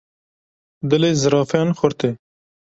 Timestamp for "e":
2.09-2.11